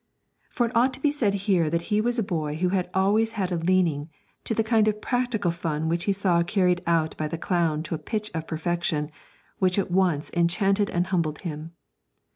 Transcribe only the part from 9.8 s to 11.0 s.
once enchanted